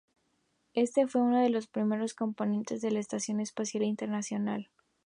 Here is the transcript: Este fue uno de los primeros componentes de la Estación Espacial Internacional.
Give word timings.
Este 0.73 1.05
fue 1.05 1.21
uno 1.21 1.39
de 1.43 1.51
los 1.51 1.67
primeros 1.67 2.15
componentes 2.15 2.81
de 2.81 2.89
la 2.89 2.99
Estación 2.99 3.39
Espacial 3.39 3.83
Internacional. 3.83 4.71